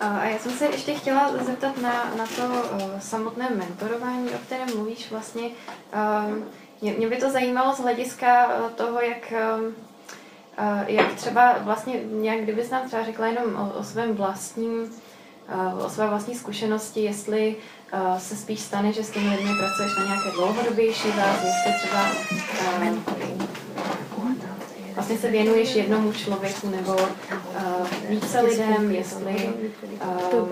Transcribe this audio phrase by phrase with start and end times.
[0.00, 4.76] A já jsem se ještě chtěla zeptat na, na to uh, samotné mentorování, o kterém
[4.76, 5.42] mluvíš vlastně.
[6.82, 12.70] Uh, mě, by to zajímalo z hlediska toho, jak, uh, jak třeba vlastně nějak, kdybys
[12.70, 14.92] nám třeba řekla jenom o, o svém vlastním,
[15.84, 17.56] o své vlastní zkušenosti, jestli
[18.18, 22.02] se spíš stane, že s těmi lidmi pracuješ na nějaké dlouhodobější bázi, jestli třeba
[25.10, 29.50] uh, vlastně se věnuješ jednomu člověku nebo uh, více lidem, jestli
[30.32, 30.48] uh,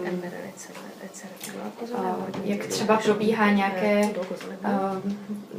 [1.83, 2.07] uh,
[2.45, 5.13] jak třeba probíhá nějaké uh,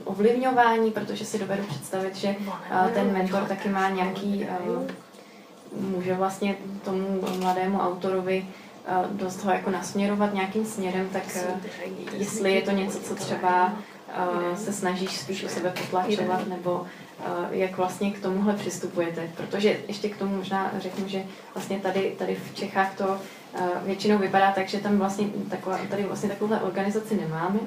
[0.04, 4.84] ovlivňování, protože si dovedu představit, že uh, ten mentor taky má nějaký, uh,
[5.92, 8.45] může vlastně tomu mladému autorovi
[9.12, 11.38] dost ho jako nasměrovat nějakým směrem, tak
[12.14, 13.73] jestli je to něco, co třeba
[14.56, 16.86] se snažíš spíš u sebe potlačovat, nebo
[17.50, 19.32] jak vlastně k tomuhle přistupujete.
[19.38, 21.23] Protože ještě k tomu možná řeknu, že
[21.54, 23.18] vlastně tady, tady v Čechách to
[23.86, 27.59] většinou vypadá tak, že tam vlastně taková, tady vlastně takovouhle organizaci nemáme.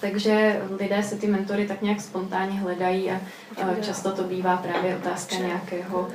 [0.00, 3.20] Takže lidé se ty mentory tak nějak spontánně hledají a
[3.80, 6.08] často to bývá právě otázka nějakého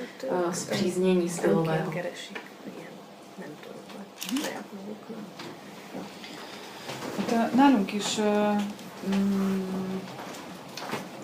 [0.52, 1.93] zpříznění stylového.
[7.53, 8.19] Nálunk is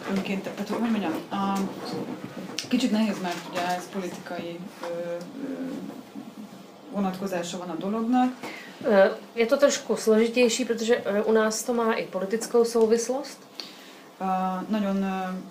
[0.10, 1.60] önként, tehát hogy mondjam, a,
[2.68, 5.16] kicsit nehéz, mert ugye ez politikai ö, ö,
[6.92, 8.34] vonatkozása van a dolognak.
[9.36, 13.38] Je to trošku složitější, protože u nás to má i politickou souvislost.
[14.22, 15.06] Uh, nagyon,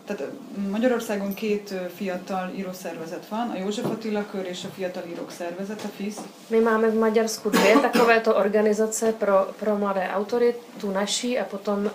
[0.04, 0.22] tehát
[0.70, 5.88] Magyarországon két fiatal írószervezet van, a József Attila Kör és a Fiatal Írók Szervezet, a
[5.96, 6.16] FIS.
[6.50, 11.78] My máme v Maďarsku dvě takovéto organizace pro, pro mladé autory, tu naší a potom
[11.78, 11.90] um,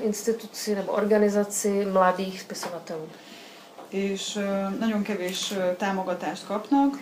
[0.00, 3.08] instituci nebo organizaci mladých spisovatelů.
[3.90, 6.92] És uh, nagyon kevés uh, támogatást kapnak.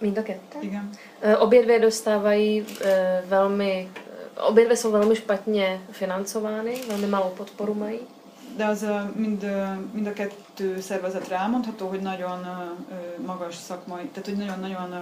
[0.00, 0.58] Mind a kettő?
[0.60, 0.90] Igen.
[1.38, 2.66] Obě dvě dostávají
[3.26, 3.88] velmi
[4.46, 7.98] Obě dvě jsou velmi špatně financovány, velmi malou podporu mají.
[8.58, 9.50] De az mind,
[9.92, 12.46] mind a kettő szervezetre elmondható, hogy nagyon
[13.26, 14.94] magas szakmai, tehát hogy nagyon-nagyon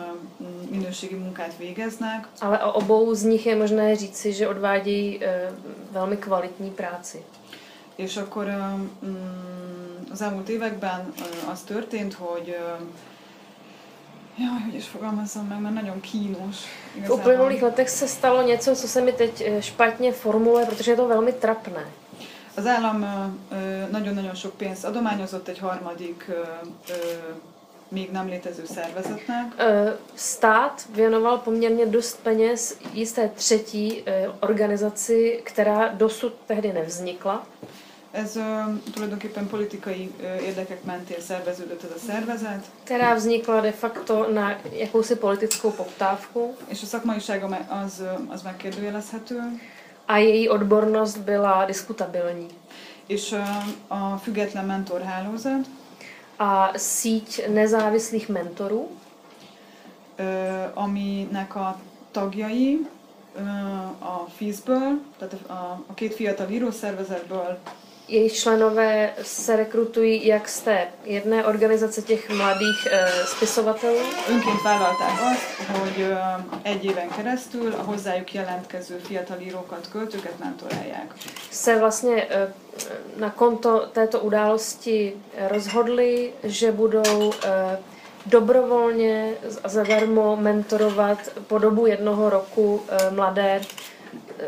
[0.70, 2.28] minőségi munkát végeznek.
[2.40, 5.18] Ale o obou z nich je možné říci, že odvádějí
[5.92, 7.24] velmi kvalitní práci.
[7.96, 11.12] És akkor mm, az elmúlt években
[11.50, 12.56] az történt, hogy
[14.38, 16.56] Jaj, hogy is fogalmazzam meg, mert nagyon kínos.
[17.06, 20.96] V uplynulých letech se stalo něco, co se mi teď eh, špatně formuluje, protože je
[20.96, 21.84] to velmi trapné.
[22.56, 23.06] Az állam
[23.90, 26.30] nagyon-nagyon sok pénzt adományozott egy harmadik
[27.88, 29.54] még nem létező szervezetnek.
[30.14, 34.02] Stát věnoval poměrně dost peněz jisté třetí
[34.40, 37.46] organizaci, která dosud tehdy nevznikla.
[38.12, 38.38] Ez
[38.94, 40.10] tulajdonképpen politikai
[40.42, 42.64] érdekek mentén szerveződött ez a szervezet.
[42.84, 46.54] Která vznikla de facto na jakousi politickou poptávku.
[46.68, 49.60] És a szakmaisága az, az megkérdőjelezhető.
[50.08, 52.48] A její odbornost byla diskutabilní.
[53.08, 53.34] És
[53.90, 55.66] a független mentorhálózat.
[56.38, 58.88] A síť nezávislých mentorů.
[60.74, 61.76] Aminek a
[62.12, 62.78] tagjai
[63.98, 67.58] a FIS-ből, tehát a, a két fiatal írószervezetből
[68.08, 73.98] jejich členové se rekrutují jak z té jedné organizace těch mladých uh, spisovatelů.
[74.28, 76.16] Önként vállalták azt, hogy uh,
[76.62, 81.12] egy éven keresztül a hozzájuk jelentkező fiatal írókat, költőket mentorálják.
[81.52, 82.50] Se vlastně uh,
[83.16, 85.16] na konto této události
[85.48, 87.34] rozhodli, že budou uh,
[88.24, 93.60] dobrovolně a zadarmo mentorovat po dobu jednoho roku mladé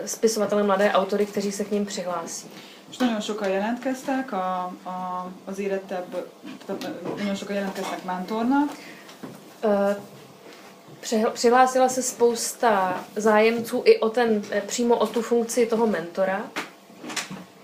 [0.04, 2.50] spisovatele, mladé autory, kteří se k ním přihlásí.
[2.90, 6.26] És nagyon sokan jelentkeztek a, a, az érettebb,
[7.16, 8.70] nagyon sokan jelentkeztek mentornak.
[11.32, 16.50] Přihlásila se spousta zájemců i o ten, e, přímo o tu funkci toho mentora.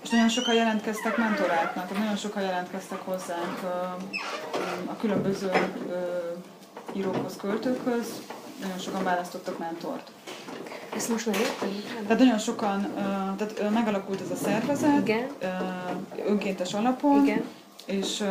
[0.03, 3.59] És nagyon sokan jelentkeztek mentoráknak, nagyon sokan jelentkeztek hozzánk
[4.87, 5.51] a különböző
[6.93, 8.06] írókhoz, költőkhöz,
[8.61, 10.11] nagyon sokan választottak mentort.
[10.96, 11.69] Ezt most nem értem?
[12.02, 12.93] Tehát nagyon sokan,
[13.37, 15.26] tehát megalakult ez a szervezet, Igen.
[16.26, 17.44] önkéntes alapon, Igen.
[17.87, 18.23] és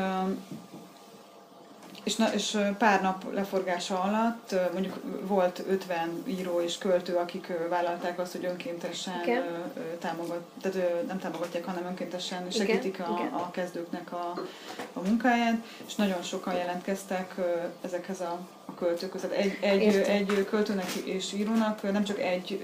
[2.04, 8.20] és, na, és pár nap leforgása alatt mondjuk volt 50 író és költő, akik vállalták
[8.20, 9.44] azt, hogy önkéntesen Igen.
[10.00, 14.34] támogat, tehát nem támogatják, hanem önkéntesen segítik a, a kezdőknek a,
[14.94, 17.36] a munkáját, és nagyon sokan jelentkeztek
[17.82, 19.24] ezekhez a, a költőkhöz.
[19.24, 22.60] Egy, egy, egy költőnek és írónak nem csak egy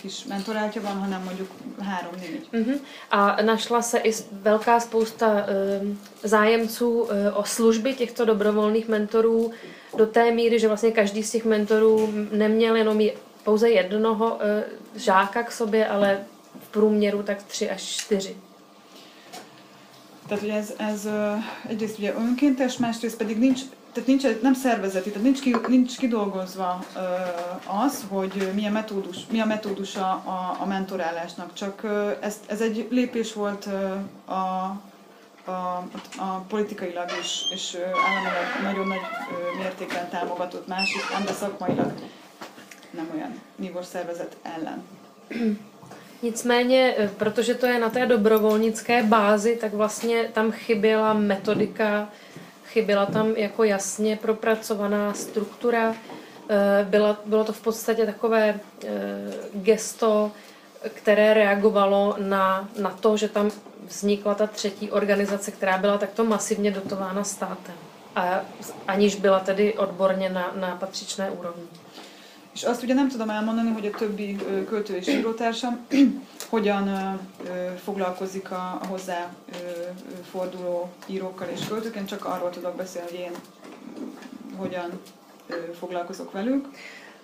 [0.00, 1.50] kis mentoráltja van, hanem mondjuk
[1.82, 2.40] három-négy.
[2.52, 2.78] Uh-huh.
[3.10, 9.50] A našla se i velká spousta uh, zájemců uh, o služby těchto dobrovolných mentorů
[9.96, 13.12] do té míry, že vlastně každý z těch mentorů neměl jenom je,
[13.44, 14.40] pouze jednoho uh,
[14.96, 16.18] žáka k sobě, ale
[16.60, 18.36] v průměru tak tři až čtyři.
[20.28, 21.06] Tehát ugye ez, ez
[21.68, 26.84] egyrészt ugye önkéntes, másrészt pedig nincs, tehát nincs, nem szervezeti, tehát nincs, ki, nincs kidolgozva
[27.84, 31.86] az, hogy milyen metódus, mi a metódusa a, a mentorálásnak, csak
[32.20, 33.68] ez, ez egy lépés volt
[34.24, 34.32] a,
[35.44, 35.84] a,
[36.18, 39.00] a politikailag is, és államilag nagyon nagy
[39.58, 41.92] mértékben támogatott másik, de szakmailag
[42.90, 44.82] nem olyan nívós szervezet ellen.
[46.22, 52.08] Nicméně, eh, protože to je na té dobrovolnické bázi, tak vlastně tam chyběla metodika,
[52.72, 55.94] chyběla tam jako jasně propracovaná struktura.
[56.48, 58.88] Eh, bylo, bylo to v podstatě takové eh,
[59.54, 60.32] gesto,
[60.88, 63.50] které reagovalo na, na to, že tam
[63.86, 67.74] vznikla ta třetí organizace, která byla takto masivně dotována státem.
[68.16, 68.40] A
[68.88, 71.66] aniž byla tedy odborně na, na patřičné úrovni.
[72.54, 74.36] És azt ugye nem tudom elmondani, hogy a többi
[74.68, 75.86] költő és írótársam
[76.50, 77.18] hogyan
[77.84, 79.34] foglalkozik a, hozzá
[80.30, 83.32] forduló írókkal és költőkkel, csak arról tudok beszélni, hogy én
[84.56, 85.00] hogyan
[85.78, 86.68] foglalkozok velük.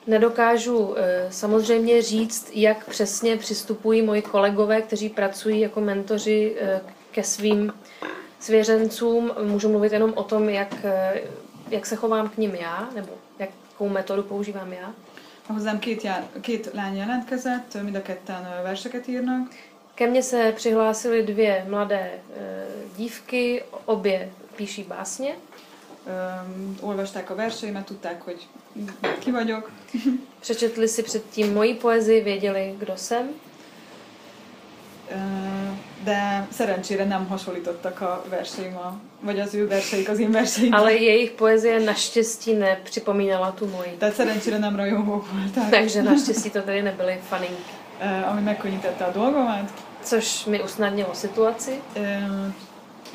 [0.04, 0.94] Nedokážu
[1.30, 6.56] samozřejmě říct, jak přesně přistupují moji kolegové, kteří pracují jako mentoři
[7.10, 7.72] ke svým
[8.38, 9.32] svěřencům.
[9.42, 10.74] Můžu mluvit jenom o tom, jak,
[11.70, 13.08] jak se chovám k ním já, nebo
[13.38, 14.92] jakou metodu používám já.
[15.48, 19.54] Hozzám két, já, két lány jelentkezett, mind a ketten verseket írnak.
[19.94, 22.10] Ke mně se přihlásily dvě mladé
[22.96, 25.34] dívky, obě píší básně.
[25.34, 28.46] Um, olvasták a verseimet, tudták, hogy
[29.18, 29.70] ki vagyok.
[30.40, 33.28] Přečetli si předtím moji poezii, věděli, kdo jsem.
[36.04, 40.72] De szerencsére nem hasonlítottak a verseim a, vagy az ő verseik az én verseim.
[40.72, 43.96] Ale jejich poezie naštěstí nepřipomínala tu moji.
[43.98, 45.70] Tehát szerencsére nem rajongók voltak.
[45.70, 47.72] Takže naštěstí to tady nebyly faninky.
[48.00, 49.72] Uh, ami megkönnyítette a dolgomat.
[50.02, 51.80] Což mi usnadnilo situaci.
[51.96, 52.04] Uh,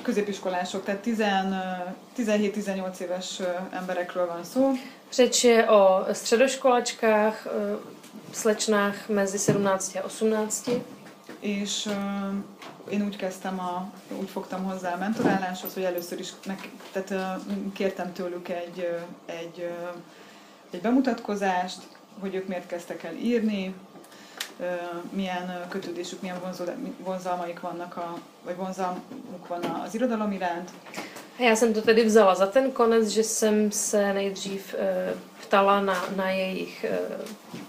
[0.01, 3.41] középiskolások, tehát 17-18 éves
[3.71, 4.71] emberekről van szó.
[5.13, 7.47] Řeč je o středoškolačkách,
[8.33, 10.69] slečnách mezi 17 a 18
[11.43, 16.71] és uh, én úgy kezdtem, a, úgy fogtam hozzá a mentoráláshoz, hogy először is meg,
[16.91, 18.89] tehát, uh, kértem tőlük egy,
[19.25, 19.95] egy, uh,
[20.71, 21.81] egy bemutatkozást,
[22.19, 23.75] hogy ők miért kezdtek el írni,
[25.09, 26.39] milyen kötődésük, milyen
[26.97, 30.71] vonzalmaik vannak, a, vagy vonzalmuk van az irodalom iránt.
[31.39, 36.05] Já jsem to tedy vzala za ten konec, že jsem se nejdřív uh, ptala na,
[36.15, 36.99] na, jejich, eh,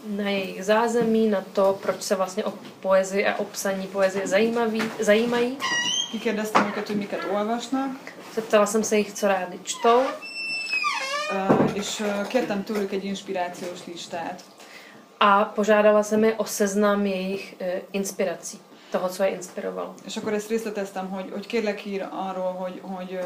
[0.06, 4.82] na jejich zázemí, na to, proč se vlastně o poezii a o psaní poezie zajímaví,
[5.00, 5.58] zajímají.
[6.74, 7.90] Hogy miket olvasnak.
[8.34, 10.00] Zeptala jsem se jich, co rádi čtou.
[10.00, 14.44] Uh, és kértem tőlük egy inspirációs listát.
[15.20, 18.60] A požádala jsem je o seznam jejich uh, inspirací
[18.94, 19.94] toho, co je inspirovalo.
[20.06, 23.18] És akkor ezt részleteztem, hogy, hogy kérlek ír arról, hogy, hogy,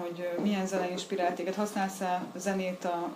[0.00, 3.08] hogy milyen zene inspirált téged, használsz-e zenét, a,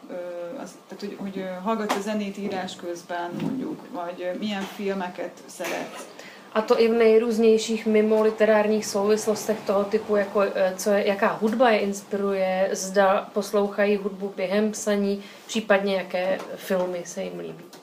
[0.62, 6.06] az, tehát hogy, hogy hallgatsz a zenét írás közben mondjuk, vagy milyen filmeket szeretsz.
[6.54, 10.42] A to i v nejrůznějších mimo literárních souvislostech toho typu, jako
[10.76, 17.22] co je, jaká hudba je inspiruje, zda poslouchají hudbu během psaní, případně jaké filmy se
[17.22, 17.81] jim líbí.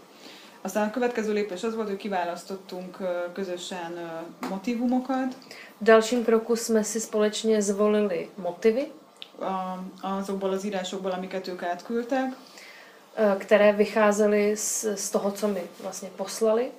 [0.62, 2.98] Aztán a következő lépés az volt, hogy kiválasztottunk
[3.34, 5.36] közösen motivumokat.
[5.78, 8.92] V dalším kroku jsme si společně zvolili motivy.
[10.02, 12.36] Azokból az írásokból, amiket ők átküldtek.
[13.38, 16.72] Které vycházely z, z toho, co mi vlastně poslali.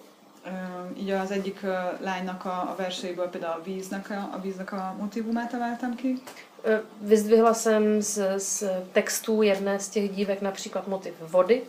[0.96, 1.60] Így az egyik
[2.00, 6.22] lánynak a, a verseiből például a víznek a, a víznek a motivumát találtam ki.
[7.00, 11.62] Vyzdvihla jsem z, z textů jedné z těch dívek například motiv vody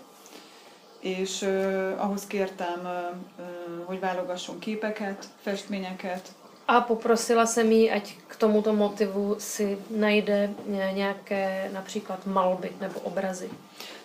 [1.01, 3.45] és uh, ahhoz kértem, uh,
[3.85, 6.21] hogy válogasson képeket, festményeket.
[6.65, 10.49] A poprosila jsem jí, ať k tomuto motivu si najde
[10.93, 13.49] nějaké například malby nebo obrazy.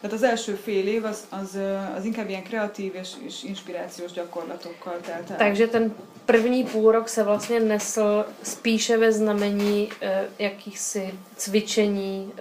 [0.01, 1.59] Tehát az első fél év az, az,
[1.97, 5.37] az inkább ilyen kreatív és, és inspirációs gyakorlatokkal telt el.
[5.37, 12.41] Takže ten první půlrok se vlastně nesl spíše ve znamení uh, jakýchsi cvičení uh,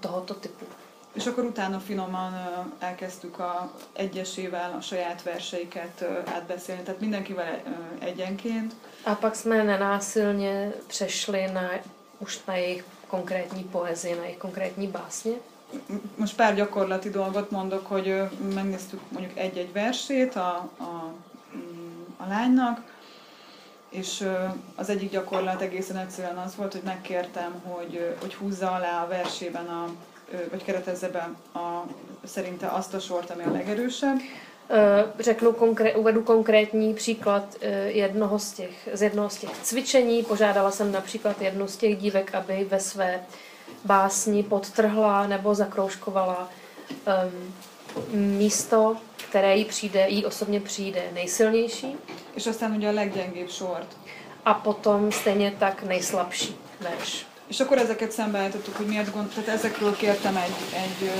[0.00, 0.64] tohoto typu.
[1.16, 2.32] És akkor utána finoman
[2.78, 6.04] elkezdtük a egyesével a saját verseiket
[6.34, 7.62] átbeszélni, tehát mindenkivel
[7.98, 8.74] egyenként.
[9.04, 11.70] A pak jsme nenásilně přešli na,
[12.18, 15.32] už na jejich konkrétní poezii, na jejich konkrétní básně.
[16.16, 21.12] Most pár gyakorlati dolgot mondok, hogy megnéztük mondjuk egy-egy versét a, a
[22.16, 22.94] a lánynak,
[23.88, 24.28] és
[24.74, 29.66] az egyik gyakorlat egészen egyszerűen az volt, hogy megkértem, hogy, hogy húzza alá a versében,
[29.66, 29.88] a,
[30.50, 31.30] vagy keretezze be
[31.60, 31.86] a,
[32.24, 34.20] szerinte azt a sort, ami a legerősebb.
[35.18, 37.56] Řeknu konkré- uvedu konkrétní příklad
[37.86, 40.22] jednoho z těch, z jednoho z těch cvičení.
[40.22, 43.20] Požádala jsem například jednu z těch dívek, aby ve své
[43.84, 46.48] básni podtrhla nebo zakroužkovala
[46.90, 47.54] um,
[48.38, 48.96] místo,
[49.28, 51.96] které jí přijde, jí osobně přijde nejsilnější.
[52.36, 53.96] És aztán ugye a leggyengébb sort.
[54.44, 57.26] A potom stejně tak nejslabší verš.
[57.46, 61.10] És akkor ezeket szembeállítottuk, hogy miért gond, tehát ezekről kértem egy, egy,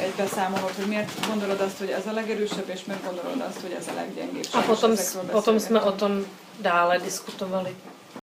[0.00, 3.76] egy beszámolót, hogy miért gondolod azt, hogy ez a legerősebb, és miért gondolod azt, hogy
[3.78, 4.46] ez a leggyengébb.
[4.52, 4.92] A potom,
[5.30, 6.26] potom jsme o tom
[6.60, 7.74] dále diskutovali.